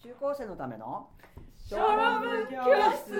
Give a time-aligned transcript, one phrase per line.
[0.00, 1.08] 中高生のための
[1.56, 3.12] 小論文教室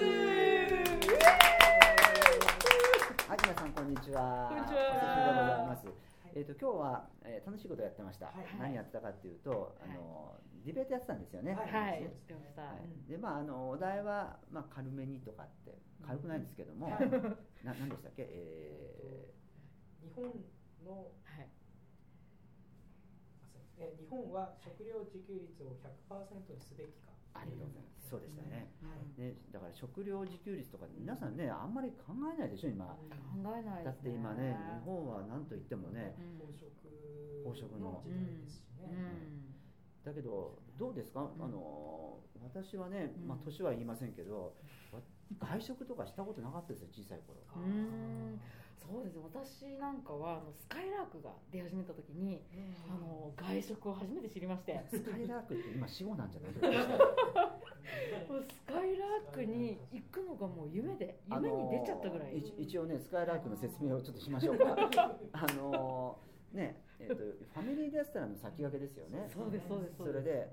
[3.28, 4.46] はい、皆さんこんにちは。
[4.48, 5.86] こんにちはお久しぶりでございます。
[6.34, 8.26] えっ、と今日は、えー楽しいことやってました。
[8.26, 11.54] はい何やってたかっていうと、あのディベートやってたんですよね。
[11.54, 12.08] はいはい、
[13.08, 15.76] でまああのお題はまあ軽めにとかって
[16.06, 17.10] 軽くないんですけども、はい
[17.66, 18.22] な何でしたっけ？
[18.30, 19.34] え
[20.00, 20.24] 日本
[20.86, 21.48] のはい。
[23.78, 25.78] え日本は食料自給率を
[26.10, 28.10] 100%にすべきかー、ありがとうございます。
[28.10, 28.72] そうでしたね。
[28.82, 32.86] うんねだから食料自給率とか皆さんねあんまり考えないでしょ今。
[32.86, 34.08] 考えないだって。
[34.08, 36.14] 今ね日本は何と言ってもね。
[36.18, 36.66] うん飽食
[37.46, 39.54] 飽食の時代ですしね、うん。
[40.04, 44.54] だけどどうですか、うんあの私はね、うんまあ、年は言いませんけど、
[44.92, 45.00] わ
[45.38, 47.36] 外食とかしたことなかったですよ小さい頃
[48.80, 49.18] そうです。
[49.18, 52.42] 私なんかはあのスカイラークが出始めた時に、
[52.88, 56.52] あの外食を初めて知りまして、スカイラークって今死後なんじゃない
[58.28, 62.28] もうスカイラークに行くのがもう夢で夢に出ちゃったぐらい。
[62.28, 64.76] あの一一応ねスカイラークの説明をちょっとしましょうか。
[65.32, 66.18] あの
[66.52, 69.28] ねえっとファミリーレストランの先駆けですよね。
[69.28, 69.96] そうですそうです。
[69.96, 70.48] それで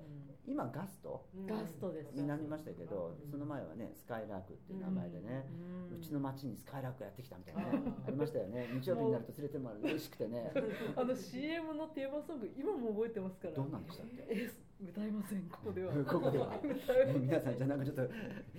[0.46, 1.46] 今ガストうん。
[1.46, 2.12] ガストです。
[2.14, 5.46] になりましたけどその前はねスカイラークっていう名前でね、
[5.90, 5.98] うん。
[5.98, 8.68] うちの町にスカイラークやってきたみたいなねうんありましたよね。
[8.80, 10.52] 日曜日になると連れてもらう嬉しくてね。
[10.96, 13.54] あの CM のテーマソング今も覚えてますから。
[13.54, 14.24] どんなんでしたっけ？
[14.30, 14.50] え
[14.82, 15.92] 歌いませんここでは。
[16.04, 16.60] ここでは。
[17.18, 18.02] 皆さんじゃあなんかちょっと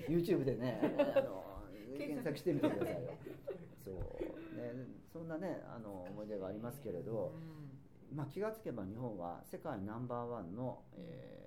[0.10, 0.80] YouTube でね
[1.16, 1.44] あの
[1.98, 2.36] 検索。
[2.38, 3.12] してみてくださいよ。
[3.86, 3.96] そう。
[4.58, 4.74] ね
[5.14, 7.34] そんなねあの思い出がありますけれど、
[8.14, 11.47] まあ、気がつけば日本は世界ナンバーワンの、えー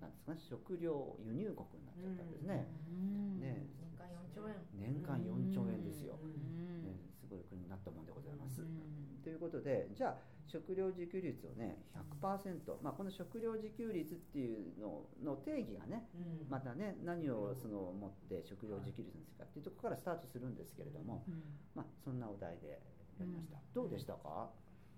[0.00, 3.40] なんですかね食料輸入国になっちゃったんですね、うん。
[3.40, 3.66] ね。
[3.78, 4.54] 年間4兆円。
[4.72, 6.86] 年間4兆円ですよ、うん。
[6.86, 9.18] ね、すごい国になったもんでございます、うん。
[9.22, 11.82] ということでじゃあ食料自給率をね
[12.22, 16.46] 100%、まあ、この食料自給率っていうのの定義がねうん。
[16.48, 21.42] またね何をその持って食料自給率にするかっていうところからスタートするんですけれども、うん。
[21.74, 22.80] まあ、そんなお題で
[23.18, 23.74] やりました、うん。
[23.74, 24.50] どうでしたか、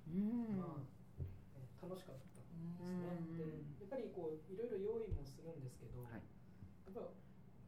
[0.07, 0.59] うん。
[0.59, 0.83] まあ
[1.19, 3.37] え楽しかったですね、うん。
[3.37, 3.45] で
[3.81, 6.23] やっぱりこういろいろ用意もするんですけど、はい。
[6.87, 7.01] やっぱ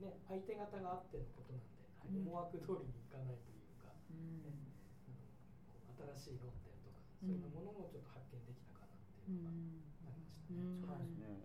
[0.01, 2.17] ね相手方があってのことなんで、はい。
[2.17, 4.45] 思惑通りにいかないというか、うん。
[5.09, 5.25] あの
[5.87, 10.19] こう新しい論点とかそういうものもちょっと発見できたかなっていうのがありましたね。
[10.51, 10.81] うん。
[10.83, 11.07] そうはい。
[11.07, 11.41] ですね。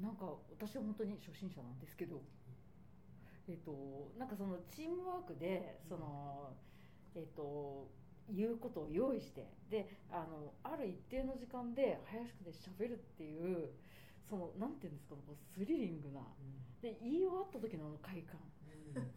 [0.00, 2.22] なんか私は本当に初心者なんですけど、
[3.46, 6.56] えっとなんかそのチームワークでその
[7.14, 7.90] えっと
[8.34, 13.70] 言うことを用意してであのある一定の時間で林くんで喋るっていう
[14.28, 16.20] そのなんていうんですかこうスリリングな
[16.80, 18.40] で言い終わった時のあの快感。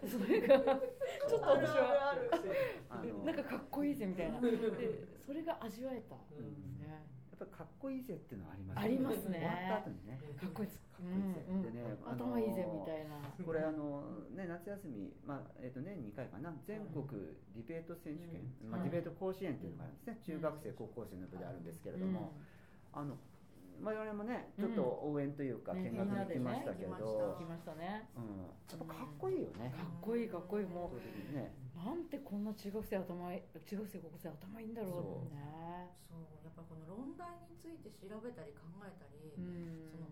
[0.08, 2.16] それがちょっと私は
[3.26, 4.40] なんかかっこいいぜみたいな。
[4.40, 4.50] で
[5.26, 6.40] それが味わえたんです
[6.80, 7.04] ね、
[7.36, 9.44] やっぱりかっこいいぜっていうのはありますありますね。
[9.44, 10.16] 終わった後にね。
[10.40, 10.80] かっこいいです。
[10.88, 11.64] かっこいいぜうんうん。
[11.68, 13.20] でねあの頭いいぜみたいな。
[13.44, 16.56] これあのね夏休みまあえっ、と年2回かな。
[16.64, 17.04] 全国
[17.52, 18.72] ディベート選手権、うん。
[18.72, 22.32] まあ、はいディベート甲子園っていうのがあるんですね、中学生高校生の部であるんですけれども、
[22.96, 23.20] あの
[23.84, 28.08] 我々もねちょっと応援というかうん見学に行きましたけど、ねうん、来ましたね。
[28.16, 30.66] うん、やっぱかっこいいよね、かっこいいかっこいい。
[30.66, 31.52] も圧倒的にね。
[31.76, 35.92] うなんてこんな中学生頭中学生高校生頭いいんだろうね。
[36.08, 36.40] そう。
[36.44, 39.92] やっぱこの論題について調べたり考えたり、うん。
[39.92, 40.08] その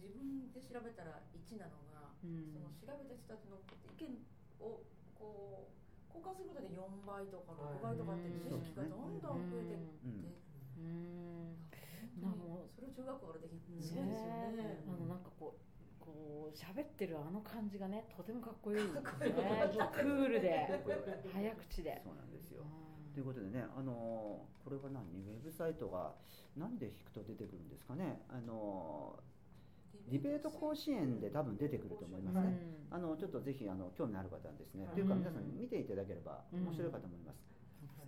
[0.00, 2.48] 自分で調べたら1なのが、うん。
[2.50, 4.18] その調べた人たちの意見
[4.58, 4.82] を
[5.14, 10.42] こう交換することで4倍とか6倍とかって知識がどんどん増えていって、
[10.76, 11.71] うん
[12.18, 12.28] うん。
[12.28, 14.82] 本当にそれを中学校からできる、すごいですよね。
[14.88, 15.62] あのなんかこう
[16.02, 18.76] こう喋ってるあの感じがねとてもかっこいい。
[18.76, 19.00] ですね。
[19.02, 20.68] かっこいいクールで。
[21.32, 22.02] 早口で。
[22.04, 23.14] そうなんですよ、うん。
[23.14, 25.04] ということでね、あのこれは何？
[25.04, 26.14] ウェブサイトが
[26.56, 29.16] 何で引くと出てくるんですかね、あの
[30.10, 32.58] ディベート甲子園で多分出てくると思いますね。
[32.90, 34.92] あのちょっとぜひあの興味のある方はですね、うん。
[34.92, 37.38] というか皆さん見ていただければ面白いかと思います。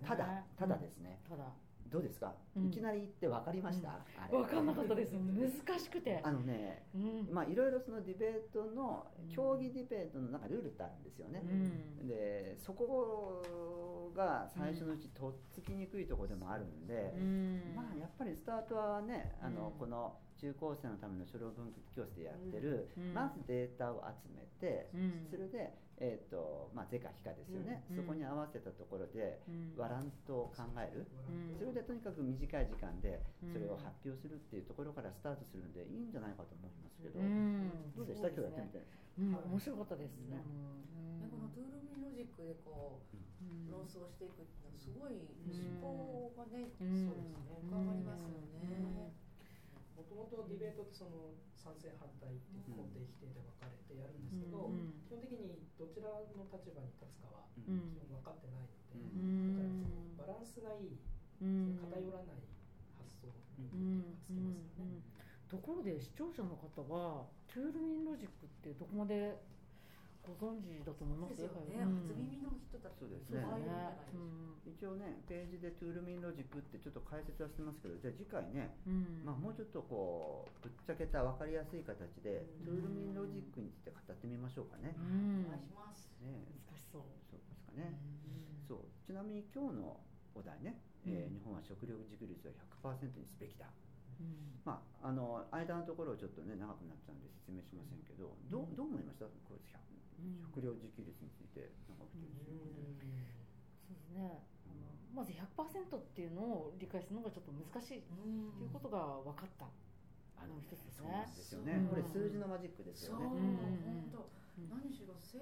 [0.01, 0.07] うん。
[0.07, 1.45] ただただですね、ただ
[1.91, 2.67] どうですか、うん。
[2.67, 4.37] いきなり言って分かりました、あれ。
[4.37, 5.13] 分かんなかったです。
[5.15, 6.19] 難しくて。
[6.23, 7.27] あのね、うん。
[7.31, 11.41] まあいろいろそのディベートの競技ディベートの中ルールってあるんですよね。
[11.43, 12.07] うん。
[12.07, 17.73] でそこが最初のうちとっつきにくいところでもあるんで、うん。
[17.75, 19.79] まあやっぱりスタートはねあの、うん。
[19.79, 23.13] この中高生のための書道文教室でやってる、うん。
[23.13, 25.27] まずデータを集めて、うん。
[25.31, 27.95] それで、えーとまあ、是か非かですよね、うん。
[27.95, 29.73] そこに合わせたところでうん。
[29.79, 31.57] ワラントを考える、うん。
[31.57, 33.53] それでとにかく短い時間でうん。
[33.53, 37.71] それを発表するっていうところからスタートするんでいいんじゃないかと思いますけど、うん。
[37.95, 38.27] どうでした？
[38.27, 38.83] 今日やってみて、
[39.19, 39.55] うん。
[39.55, 40.19] 面白かったです。
[40.27, 40.43] ね。
[40.43, 40.51] う
[40.99, 41.23] ん。
[41.23, 43.71] ねこの Toulmin logic でこううん。
[43.71, 45.55] 論争していくっていうのはすごいうん。
[45.79, 47.07] 思考がね、うん。
[47.07, 47.39] そうですね。
[47.71, 48.35] 深まりますよ
[48.67, 49.15] ね。
[50.13, 57.93] もともとディベートってその賛成反対って肯定否定で分かれてやるんですけど、うん基本的にどちらの立場に立つかはうん。
[57.93, 60.13] 基本分かってないので、うん。
[60.17, 60.97] だからそのバランスがいい、
[61.41, 62.43] うん偏らない
[62.97, 65.01] 発想にうんつけますよね。
[65.47, 69.39] ところで視聴者の方は Toulmin logic ってどこまで
[70.25, 72.01] ご存知だと思いますですよね、うん。
[72.09, 73.45] 初耳の人だとそうですね。
[73.45, 73.55] そ
[74.17, 79.21] うん一応ねページで Toulmin logic ってちょっと解説はしてますけどじゃあ次回ね、うん。
[79.23, 82.65] まあ、もうちょっとこうぶっちゃけた分かりやすい形で、うん。
[82.65, 84.97] トゥールミンロジックについて語ってみましょうかね。
[84.97, 85.45] うん。
[85.45, 86.09] お願いします。
[86.19, 86.43] ね。
[86.65, 87.05] 難しそう。
[87.29, 87.93] そうですかね、
[88.25, 88.65] うん。
[88.67, 88.89] そう。
[89.05, 90.01] ちなみに今日の
[90.33, 92.51] お題ね、えーうん日本は食料自給率を
[92.83, 93.94] 100%にすべきだ、うん
[94.65, 99.25] まあ、あの間のところをちょっとね長くなっちゃうんで説明しませんけど、どうどう思いました？
[99.45, 99.77] これ100
[100.25, 100.41] うん。
[100.41, 102.25] 食料自給率について長くて。
[103.85, 104.41] そうですね。
[104.65, 107.99] あのまず100%っていうのを理解するのがちょっと難しい。
[107.99, 109.69] っていうことが分かった。
[110.35, 111.87] あの一つですそうなねんですよね、うん。
[111.87, 113.31] これ数字のマジックですよね、うん。
[113.31, 114.27] 本当、
[114.57, 114.69] うん。
[114.69, 115.39] 何しろ生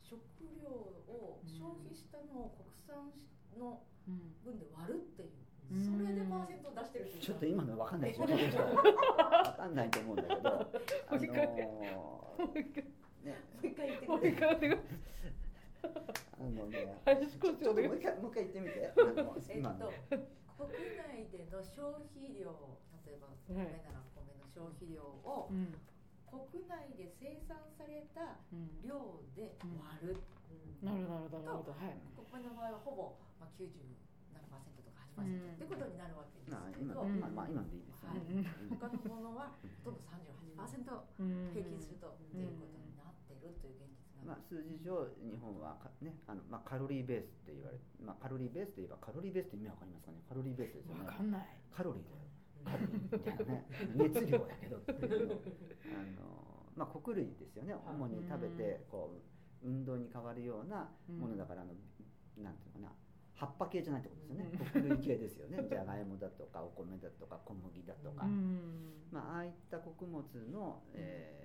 [0.00, 0.22] 食
[0.62, 3.10] 料を消費したのを国産
[3.58, 4.32] のうん。
[4.42, 5.41] 分で割るっていう、うん
[5.80, 8.36] それでパーセントを出してるちょっと今の分かんないでしょ分
[9.56, 10.48] かんないと思うんだけど。
[10.48, 18.82] あのーねもう一回言ってもう一回お願いあのねちょっともう一回もう一回言ってみて。
[18.82, 19.92] えっと
[20.62, 22.54] 国内での消費量
[23.02, 25.74] 例えば米なら米の消費量をうん
[26.30, 30.16] 国内で生産されたうん量で割る、
[30.80, 31.76] なるほどなるほどなるほど。
[31.76, 31.98] はい。
[32.16, 33.68] 米の場合はほぼ、まあ、97%
[34.80, 38.78] とか8%ってことになるわけですあけど、今今まあ今のでいいですよね、うん。
[38.78, 39.52] 他のものは
[39.84, 50.22] ほとんど38%うん平均するとっていうことになってるという現実なまあの、数字上日本はかねあのまあカロリーベースって言われまあカロリーベースといえばカロリーベースって意味わかりますかね？
[50.28, 51.04] カロリーベースですよね。
[51.04, 51.48] 分かんない。
[51.74, 52.22] カロリーだよ。
[52.64, 53.66] カロリーみたいなね。
[53.96, 55.34] 熱量だけどっていうの。
[55.34, 57.74] あのまあ穀類ですよね。
[57.74, 59.12] 主に食べてこ
[59.62, 61.72] う運動に変わるようなものだからあの
[62.42, 62.92] なんていうのかな
[63.34, 64.58] 葉っぱ系じゃないってことですよね。
[64.72, 65.64] 穀類系ですよね。
[65.68, 69.08] じゃがいもだとかお米だとか小麦だとか、うん。
[69.10, 71.42] まあ、ああいった穀物の、えー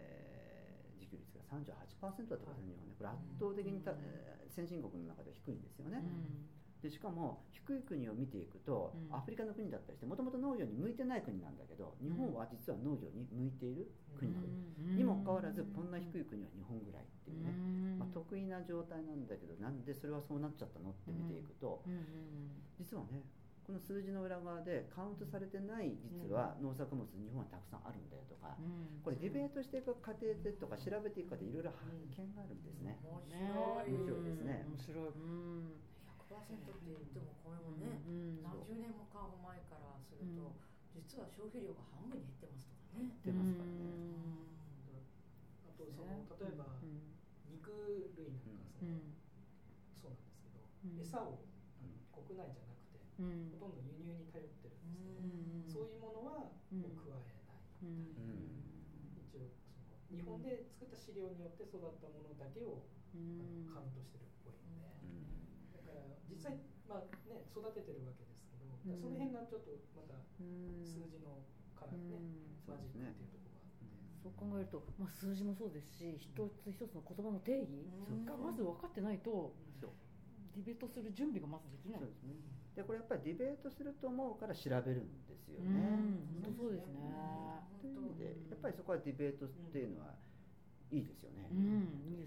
[0.98, 2.96] 自給率が38%だったからね日本ね。
[2.98, 6.02] これ圧倒的にた、えー先進国の中では低いんですよね、
[6.88, 9.16] でしかも低い国を見ていくと、うん。
[9.16, 14.32] アフリカの国だったりしてもともと農業に向いてない国なんだけど日本は実は農業に向いている国。
[14.32, 14.48] なの、
[14.96, 17.52] にもかかわらずこんな低い国は日本ぐらいっていうね、
[18.00, 22.02] まあ、得意な状態なんだけどなんでそれはそうなっちゃったのって見ていくと、うんうん
[22.78, 23.26] 実はね
[23.68, 29.04] この数字の裏側でカウントされてない実は農作物日本はたくさんあるんだよとか、うん。
[29.04, 32.96] これディベートしていく過程でとか調べていく過程でいろいろ発見があるんですね。
[33.04, 34.64] 面白い、面白いですね。
[34.72, 35.87] 面白い
[36.28, 38.10] うん100%って言っても米もね、う。
[38.12, 40.52] ん何十年も買う前からすると、
[40.96, 41.02] うん。
[41.02, 43.16] 実は消費量が半分に減ってますとかね。
[43.24, 43.96] 出ますからね。
[45.66, 47.14] あとその例えばうん。
[47.48, 47.72] 肉
[48.18, 49.14] 類なんかその、うん
[49.96, 51.00] そうなんですけど、うん。
[51.00, 51.40] 餌を
[52.12, 53.50] 国内じゃなくてうん。
[53.52, 58.14] ほとんど輸入に頼ってるんですけそういうものはうんもう加えない、うん。
[59.18, 62.84] 一応その日本で作った飼料によって育ったものだけを、
[63.14, 63.40] うん。
[63.40, 65.28] あのカウントしてるっぽいので、うん
[65.74, 66.02] だから
[66.38, 69.02] 実際まあね育ててるわけですけど、うん。
[69.02, 70.86] その辺がちょっとまたうん。
[70.86, 71.42] 数字の
[71.74, 72.62] からね、うん。
[72.70, 73.90] マジックっていうところがあって。
[74.22, 76.30] そう考えると、まあ、数字もそうですし一
[76.62, 77.90] つ一つの言葉の定義
[78.26, 79.54] がまず分かってないと
[80.58, 82.02] ディベートする準備がまずできない。
[82.02, 82.34] ですね。
[82.76, 85.70] でこれやっぱりディベートすると思うから調べるんですようね。
[85.70, 86.42] ん。
[86.42, 86.98] 本当そうですね。
[87.82, 90.14] という意味でやっぱりそこはディベートっていうのは
[90.90, 91.46] いいですよね。
[91.52, 92.10] うん。
[92.10, 92.27] いいで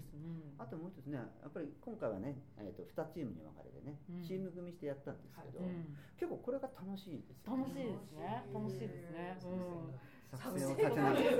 [0.91, 4.23] う一つねやっぱり今回はね、えー、と2チームに分かれてね、うん。
[4.23, 5.95] チーム組みしてやったんですけど、うん。
[6.19, 7.63] 結構これが楽しいですよね。
[7.63, 8.43] 楽しいですね。
[8.53, 9.39] 楽しいですね。
[9.41, 10.37] うん。
[10.37, 11.31] 作戦を立てなきゃ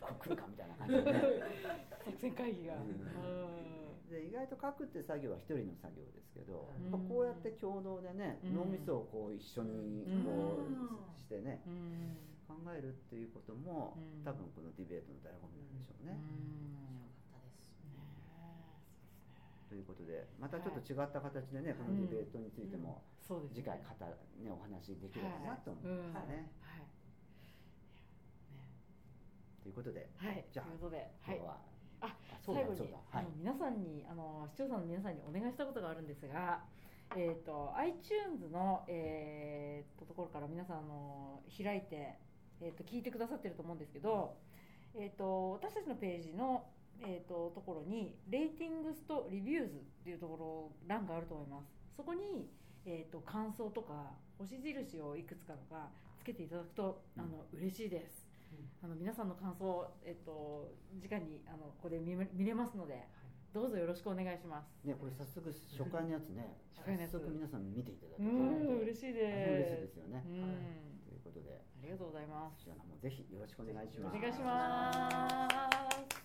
[0.00, 1.20] こう来るかみたいな感じでね。
[2.04, 2.74] 作戦会議が。
[2.76, 2.88] うん。
[2.88, 4.08] うん。
[4.08, 6.92] で意外と書くって作業は一人の作業ですけど、うん。
[6.92, 8.54] やっぱこうやって共同でね、うん。
[8.54, 12.16] 脳みそをこう一緒にこうしてね、うん。
[12.46, 14.24] 考えるっていうことも、うん。
[14.24, 16.16] 多分このディベートの醍醐味なんでしょううね。
[19.68, 23.02] ということでまたちょっと違った形でね、このディベートについても
[23.52, 24.06] 次回語
[24.38, 25.98] ねお話できればなと思いはい。
[26.14, 26.50] ますね。
[26.62, 26.86] はい。
[29.62, 30.44] ということではい。
[30.52, 31.58] じゃあ今日は、
[32.00, 32.14] あ
[32.46, 33.26] 最後にはい。
[33.36, 36.62] 皆さんにあの視聴者の皆さんにお願いしたことがあるんですが、
[37.16, 42.14] えー、と iTunes の、えー、とところから皆さんあの開いて、
[42.60, 44.36] えー、と聞いてくださってると思うんですけど、
[44.94, 46.64] えー、と私たちのページの、
[47.02, 51.68] えー、とところに「レーティングスとリビューズ」っていうところ欄があると思います。
[51.96, 52.50] そこに、
[52.84, 58.26] えー、と感想とか星印をいくつかとかつけていただくとあの嬉しいです。
[58.82, 60.72] あの皆さんの感想、えっと、
[61.02, 63.06] 直にあのここで見見れますので、
[63.52, 64.86] どうぞよろしくお願いします。
[64.86, 67.12] ね、これ早速初回のやつね、初回のやつ。
[67.12, 69.50] 早速皆さん見ていただけうて、ん、嬉しいです。
[69.50, 70.24] 嬉しいですよね。
[70.26, 70.95] うん、
[71.26, 72.64] ことで、ありがとうございます。
[72.64, 74.16] こちらの方もぜひよろしくお願いします。
[74.16, 75.48] お願いしま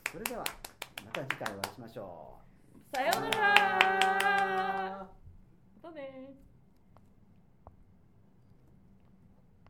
[0.05, 0.12] す。
[0.12, 0.46] それでは
[1.05, 2.38] また次回お会いしましょ
[2.93, 2.96] う。
[2.96, 5.10] さようなら。
[5.81, 6.36] またね